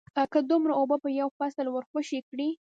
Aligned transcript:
که 0.31 0.39
دومره 0.49 0.73
اوبه 0.79 0.97
په 1.03 1.09
یو 1.19 1.29
فصل 1.37 1.65
ورخوشې 1.69 2.19
کړې 2.29 2.49